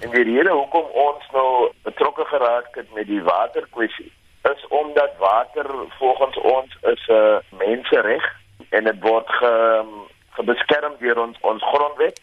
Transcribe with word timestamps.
En 0.00 0.10
die 0.10 0.22
rede 0.24 0.50
hoekom 0.50 0.86
ons 0.92 1.26
nou 1.32 1.72
betrokke 1.82 2.24
geraak 2.24 2.74
het 2.74 2.92
met 2.94 3.06
die 3.06 3.22
waterkwessie 3.22 4.12
is 4.48 4.66
omdat 4.68 5.16
water 5.18 5.66
volgens 5.98 6.36
ons 6.36 6.76
is 6.80 7.02
'n 7.08 7.12
uh, 7.12 7.36
mensereg 7.50 8.24
en 8.68 8.84
dit 8.84 9.00
word 9.00 9.28
ge, 9.28 9.84
gebeskerm 10.30 10.94
deur 10.98 11.18
ons 11.18 11.36
ons 11.40 11.62
grondwet. 11.62 12.20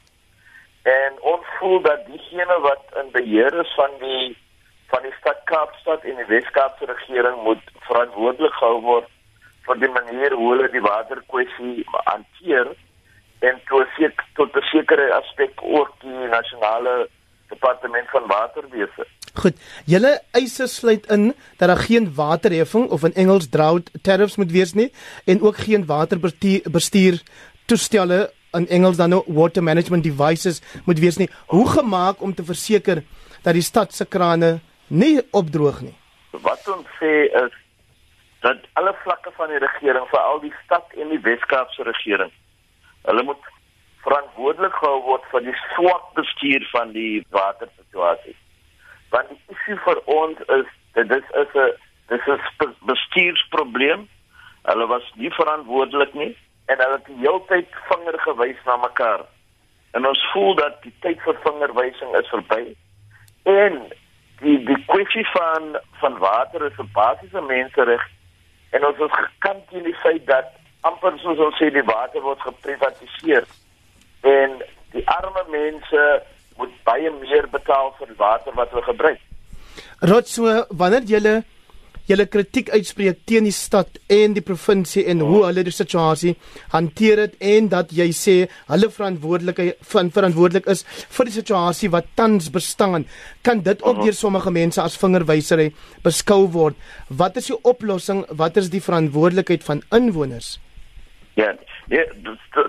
En 0.83 1.13
ons 1.19 1.45
voel 1.59 1.81
dat 1.81 2.05
diegene 2.05 2.59
wat 2.59 2.83
in 3.03 3.11
beheer 3.11 3.53
is 3.59 3.73
van 3.75 3.91
die 3.99 4.37
van 4.87 5.01
die 5.01 5.13
stad 5.19 5.39
Kaapstad 5.43 6.03
en 6.03 6.15
die 6.15 6.25
Weskaapse 6.25 6.85
regering 6.85 7.43
moet 7.43 7.63
verantwoordelik 7.79 8.53
gehou 8.53 8.81
word 8.81 9.09
vir 9.67 9.79
die 9.83 9.91
manier 9.91 10.33
hoe 10.33 10.49
hulle 10.53 10.69
die 10.71 10.81
waterkwessie 10.81 11.85
hanteer 11.91 12.71
en 13.39 13.61
tot 13.67 13.87
seker 13.97 14.25
tot 14.33 14.55
'n 14.55 14.61
sekere 14.71 15.13
aspek 15.13 15.53
ook 15.61 15.91
die 16.01 16.27
nasionale 16.33 17.09
departement 17.67 18.09
van 18.09 18.27
waterwese. 18.27 19.05
Goed. 19.33 19.55
Julle 19.85 20.21
eise 20.31 20.67
sluit 20.67 21.05
in 21.11 21.33
dat 21.57 21.67
daar 21.67 21.77
geen 21.77 22.13
waterheffing 22.15 22.89
of 22.89 23.03
in 23.03 23.13
Engels 23.13 23.49
drought 23.49 23.91
tariffs 24.01 24.35
moet 24.35 24.51
wees 24.51 24.73
nie 24.73 24.91
en 25.25 25.41
ook 25.41 25.57
geen 25.57 25.85
waterbestuur 25.85 27.21
toestelle 27.65 28.31
in 28.51 28.67
Engels 28.67 28.97
dan 28.97 29.09
nou 29.09 29.23
water 29.27 29.63
management 29.63 30.03
devices 30.03 30.61
moet 30.85 30.99
wees 30.99 31.17
nie. 31.17 31.29
Hoe 31.47 31.67
gemaak 31.69 32.21
om 32.21 32.33
te 32.33 32.43
verseker 32.43 33.03
dat 33.43 33.53
die 33.53 33.61
stad 33.61 33.93
se 33.93 34.05
krane 34.05 34.59
nie 34.87 35.21
opdroog 35.31 35.81
nie? 35.81 35.95
Wat 36.31 36.67
ons 36.67 36.87
sê 36.99 37.27
is 37.43 37.53
dat 38.41 38.57
alle 38.73 38.95
vlakke 39.03 39.31
van 39.35 39.49
die 39.49 39.59
regering, 39.59 40.07
veral 40.09 40.39
die 40.39 40.53
stad 40.63 40.93
en 40.97 41.09
die 41.09 41.21
Weskaapse 41.21 41.83
regering, 41.83 42.31
hulle 43.03 43.23
moet 43.23 43.53
verantwoordelik 44.07 44.75
gehou 44.79 44.99
word 45.03 45.25
vir 45.31 45.43
die 45.49 45.55
swak 45.75 46.11
bestuur 46.15 46.65
van 46.71 46.93
die 46.95 47.23
watersituasie. 47.35 48.35
Want 49.11 49.31
die 49.33 49.55
issue 49.55 49.79
vir 49.83 50.01
ons 50.15 50.43
is 50.59 50.69
dit 50.95 51.11
is 51.17 51.27
'n 51.35 51.67
dis 52.11 52.27
is 52.35 52.45
'n 52.65 52.75
bestuursprobleem. 52.91 54.07
Hulle 54.69 54.87
was 54.87 55.11
nie 55.15 55.31
verantwoordelik 55.39 56.13
nie 56.13 56.33
en 56.67 56.79
hulle 56.83 56.97
het 56.99 57.05
die 57.05 57.19
hele 57.25 57.41
tyd 57.47 57.67
vinger 57.89 58.19
gewys 58.19 58.63
na 58.65 58.77
mekaar. 58.77 59.21
En 59.91 60.07
ons 60.07 60.27
voel 60.31 60.55
dat 60.55 60.81
die 60.81 60.93
tyd 60.99 61.21
vir 61.21 61.37
vingerwysing 61.43 62.15
is 62.15 62.29
verby. 62.35 62.75
En 63.43 63.91
die 64.39 64.63
die 64.63 64.83
kwessie 64.85 65.27
van 65.35 65.79
van 65.99 66.17
water 66.17 66.65
is 66.65 66.79
'n 66.79 66.89
basiese 66.93 67.41
mensereg 67.41 68.03
en 68.71 68.85
ons 68.85 68.99
is 68.99 69.11
gekant 69.11 69.69
teen 69.69 69.83
die 69.83 69.99
feit 70.03 70.25
dat 70.25 70.47
amper 70.81 71.19
soos 71.19 71.39
ons 71.39 71.57
sê 71.59 71.71
die 71.71 71.89
water 71.95 72.21
word 72.21 72.39
geprivatiseer 72.39 73.47
en 74.31 74.57
die 74.95 75.05
arme 75.17 75.43
mense 75.53 76.07
moet 76.57 76.73
baie 76.87 77.11
meer 77.19 77.47
betaal 77.53 77.93
vir 77.99 78.11
die 78.11 78.19
water 78.19 78.55
wat 78.57 78.73
hulle 78.73 78.87
gebruik. 78.87 79.21
Rotso, 80.09 80.65
wanneer 80.69 81.05
jy 81.09 81.21
julle 82.07 82.25
kritiek 82.31 82.69
uitspreek 82.71 83.19
teen 83.27 83.47
die 83.49 83.55
stad 83.55 83.97
en 84.13 84.35
die 84.37 84.43
provinsie 84.49 85.03
en 85.11 85.19
hoe 85.27 85.41
hulle 85.43 85.63
die 85.67 85.75
situasie 85.75 86.35
hanteer 86.71 87.21
het 87.25 87.33
en 87.43 87.67
dat 87.73 87.91
jy 87.95 88.07
sê 88.15 88.35
hulle 88.69 88.89
verantwoordelik 88.93 89.59
van 89.91 90.11
verantwoordelik 90.15 90.69
is 90.71 90.85
vir 91.17 91.27
die 91.27 91.35
situasie 91.35 91.91
wat 91.91 92.07
tans 92.19 92.47
bestaan, 92.53 93.03
kan 93.43 93.63
dit 93.65 93.83
ook 93.83 93.99
deur 94.05 94.15
sommige 94.15 94.53
mense 94.55 94.81
as 94.81 94.95
vingerwysery 95.01 95.73
beskou 96.05 96.45
word. 96.55 96.79
Wat 97.09 97.35
is 97.41 97.51
die 97.51 97.59
oplossing? 97.67 98.23
Wat 98.31 98.57
is 98.57 98.71
die 98.71 98.83
verantwoordelikheid 98.83 99.67
van 99.67 99.83
inwoners? 99.91 100.55
Ja, 101.37 101.51
ja 101.87 102.03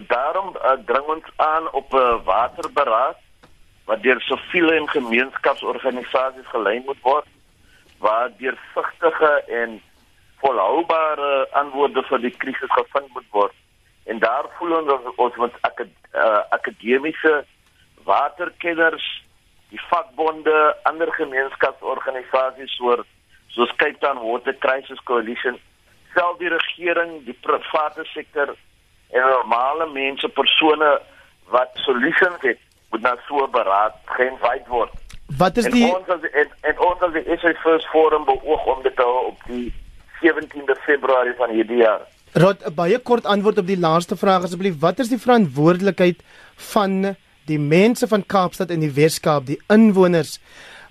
daarom 0.06 0.56
uh, 0.56 0.76
dring 0.86 1.06
ons 1.06 1.24
aan 1.36 1.72
op 1.72 1.92
'n 1.92 1.96
uh, 1.96 2.24
waterberaad 2.24 3.18
wat 3.84 4.02
deur 4.02 4.20
soveel 4.20 4.72
en 4.72 4.88
gemeenskapsorganisasies 4.88 6.48
gelei 6.52 6.82
moet 6.84 7.00
word 7.02 7.26
waar 7.98 8.30
deursigtige 8.36 9.42
en 9.46 9.82
volhoubare 10.40 11.48
antwoorde 11.50 12.02
vir 12.02 12.18
die 12.18 12.36
krisis 12.36 12.70
gevind 12.70 13.08
moet 13.14 13.30
word. 13.30 13.54
En 14.04 14.18
daar 14.18 14.46
voel 14.58 14.76
ons 14.76 15.16
ons, 15.16 15.36
met 15.36 15.52
akad, 15.60 15.90
uh, 16.14 16.38
akademiese 16.48 17.44
waterkenners, 18.04 19.24
die 19.68 19.80
vakbonde, 19.90 20.76
ander 20.82 21.12
gemeenskapsorganisasies 21.12 22.76
soos 22.76 23.06
soos 23.48 23.72
Cape 23.76 23.98
Town 23.98 24.20
Water 24.22 24.54
Crisis 24.58 25.02
Coalition 25.04 25.58
self 26.14 26.38
die 26.38 26.48
regering, 26.48 27.24
die 27.24 27.36
private 27.42 28.04
sektor 28.12 28.54
en 29.10 29.20
normale 29.20 29.86
mense, 29.92 30.28
persone 30.28 31.00
wat 31.52 31.70
solutions 31.74 32.40
het, 32.40 32.60
moet 32.90 33.00
na 33.00 33.16
so 33.26 33.44
'n 33.44 33.50
beraad 33.50 33.94
geïnviteer 34.04 34.68
word. 34.68 34.92
Wat 35.36 35.56
is 35.56 35.64
die 35.64 35.84
en 35.84 35.94
ons 35.94 36.08
as 36.08 36.22
en, 36.32 36.48
en 36.60 36.78
ons 36.78 37.00
as 37.00 37.12
die 37.12 37.36
SA 37.36 37.52
First 37.62 37.86
Forum 37.92 38.24
beoog 38.24 38.64
om 38.76 38.82
dit 38.82 38.96
te 38.96 39.02
hou 39.02 39.26
op 39.26 39.42
die 39.46 39.72
17de 40.22 40.76
Februarie 40.86 41.34
van 41.36 41.50
hierdie 41.50 41.82
jaar. 41.82 42.00
Rod, 42.32 42.64
'n 42.66 42.74
baie 42.74 42.98
kort 42.98 43.24
antwoord 43.24 43.58
op 43.58 43.66
die 43.66 43.78
laaste 43.78 44.16
vraag 44.16 44.42
asseblief. 44.42 44.80
Wat 44.80 44.98
is 44.98 45.08
die 45.08 45.20
verantwoordelikheid 45.20 46.22
van 46.72 47.16
die 47.46 47.58
mense 47.58 48.08
van 48.08 48.26
Kaapstad 48.26 48.70
en 48.70 48.80
die 48.80 48.92
Weskaap, 48.92 49.46
die 49.46 49.60
inwoners 49.68 50.40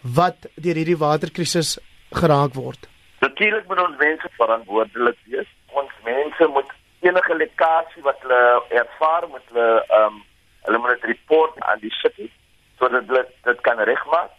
wat 0.02 0.48
deur 0.56 0.76
hierdie 0.76 0.98
waterkrisis 0.98 1.78
geraak 2.12 2.54
word? 2.54 2.88
Natuurlik 3.20 3.68
moet 3.68 3.82
ons 3.82 3.98
mense 3.98 4.30
verantwoordelik 4.38 5.18
wees. 5.26 5.50
Ons 5.74 5.92
mense 6.06 6.48
moet 6.54 6.72
enige 7.08 7.36
lekkasie 7.36 8.04
wat 8.04 8.20
hulle 8.26 8.42
ervaar 8.82 9.30
met 9.34 9.46
hulle 9.52 9.70
ehm 9.88 10.06
um, 10.06 10.24
hulle 10.68 10.78
moet 10.84 10.96
dit 10.96 11.10
report 11.14 11.60
aan 11.70 11.80
die 11.80 11.94
city 12.02 12.32
sodat 12.80 13.08
hulle 13.08 13.24
dit 13.44 13.62
kan 13.62 13.80
regmaak. 13.90 14.34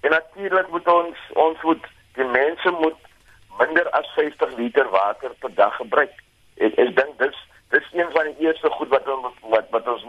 En 0.00 0.10
natuurlik 0.10 0.68
moet 0.68 0.88
ons 0.88 1.18
ons 1.46 1.62
moet 1.62 1.86
die 2.18 2.24
mense 2.24 2.70
moet 2.70 3.00
minder 3.58 3.90
as 3.90 4.12
50 4.14 4.56
liter 4.56 4.88
water 4.90 5.34
per 5.38 5.54
dag 5.54 5.74
gebruik. 5.76 6.14
Ek 6.56 6.78
ek 6.84 6.94
dink 6.96 7.18
dis 7.24 7.38
dis 7.74 7.88
een 7.92 8.10
van 8.14 8.30
die 8.30 8.46
eerste 8.46 8.70
goed 8.78 8.88
wat 8.94 9.08
ons 9.08 10.04